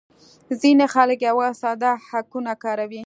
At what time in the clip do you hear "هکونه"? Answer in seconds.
2.09-2.53